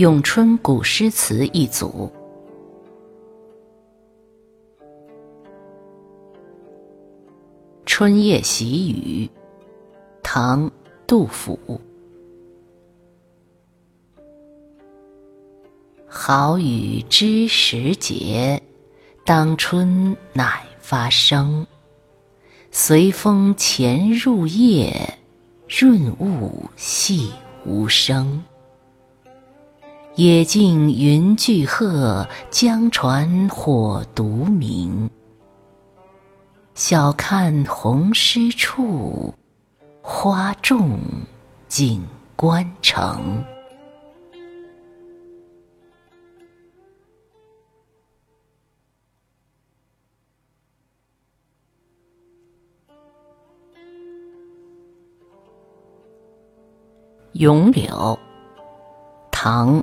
[0.00, 2.10] 咏春古诗词一组。
[7.84, 9.26] 《春夜喜雨》，
[10.22, 10.66] 唐·
[11.06, 11.78] 杜甫。
[16.08, 18.62] 好雨知时节，
[19.26, 21.66] 当春乃发生。
[22.70, 25.18] 随风潜入夜，
[25.68, 27.30] 润物细
[27.66, 28.42] 无声。
[30.16, 31.86] 野径云俱黑，
[32.50, 35.08] 江船火独明。
[36.74, 39.32] 晓看红湿处，
[40.02, 40.98] 花重
[41.68, 43.42] 锦官城。
[57.34, 58.18] 咏柳，
[59.30, 59.82] 唐。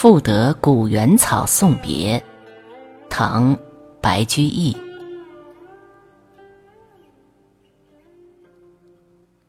[0.00, 2.24] 赋得古原草送别，
[3.10, 3.54] 唐·
[4.00, 4.74] 白居易。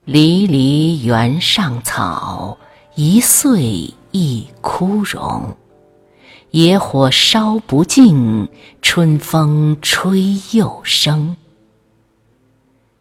[0.04, 2.58] 离离原上草，
[2.96, 5.56] 一岁一枯荣。
[6.50, 8.50] 野火烧不尽，
[8.82, 11.38] 春风吹又生。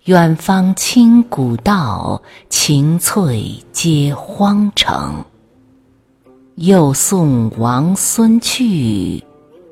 [0.05, 5.25] 远芳侵古道，晴翠接荒城。
[6.63, 9.25] 又送王孙去，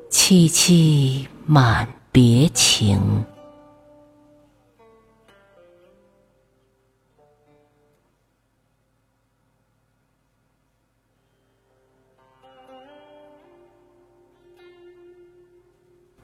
[0.09, 2.99] 萋萋满别情。《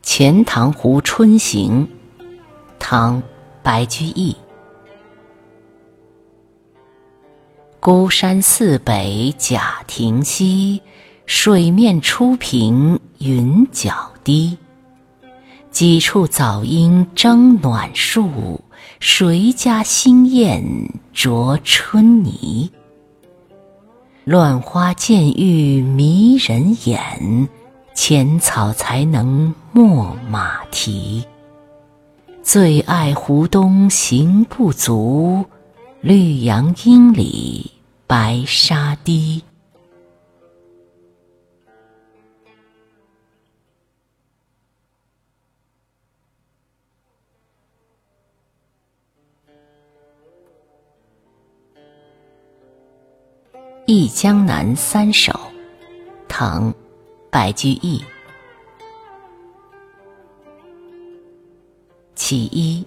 [0.00, 1.86] 钱塘湖春行》，
[2.78, 3.20] 唐·
[3.62, 4.34] 白居易。
[7.84, 10.80] 孤山寺北贾亭西，
[11.26, 14.56] 水面初平云脚低。
[15.70, 18.64] 几处早莺争暖树，
[19.00, 20.64] 谁家新燕
[21.12, 22.70] 啄春泥？
[24.24, 27.46] 乱花渐欲迷人眼，
[27.94, 31.22] 浅草才能没马蹄。
[32.42, 35.44] 最爱湖东行不足，
[36.04, 37.74] 绿杨阴里。
[38.06, 39.42] 白沙堤，
[53.86, 55.32] 《忆江南三首》，
[56.28, 56.70] 唐·
[57.30, 58.04] 白居易。
[62.14, 62.86] 其一。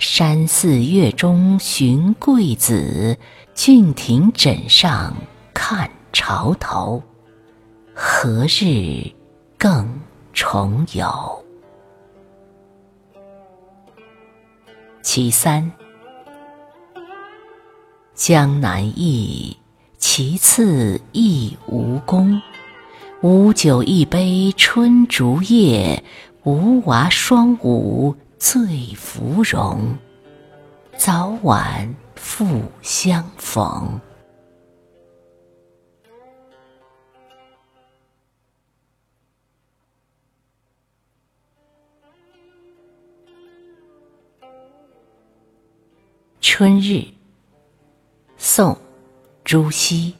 [0.00, 3.18] 山寺月中寻桂子。
[3.54, 5.14] 郡亭枕上
[5.52, 7.02] 看潮头，
[7.92, 9.12] 何日
[9.58, 10.00] 更
[10.32, 11.44] 重游？
[15.02, 15.70] 其三，
[18.14, 19.54] 江南忆，
[19.98, 22.40] 其次忆吴宫。
[23.20, 26.02] 吴酒一杯春竹叶，
[26.44, 29.96] 无娃双舞醉芙蓉。
[30.96, 31.94] 早晚。
[32.22, 34.00] 复相逢。
[46.40, 47.06] 春日，
[48.36, 48.72] 宋·
[49.44, 50.19] 朱熹。